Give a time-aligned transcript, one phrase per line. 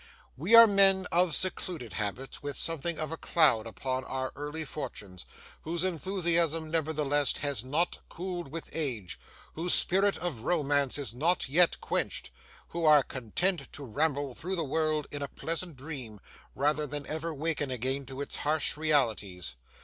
[0.35, 5.27] We are men of secluded habits, with something of a cloud upon our early fortunes,
[5.61, 9.19] whose enthusiasm, nevertheless, has not cooled with age,
[9.53, 12.31] whose spirit of romance is not yet quenched,
[12.69, 16.19] who are content to ramble through the world in a pleasant dream,
[16.55, 19.55] rather than ever waken again to its harsh realities.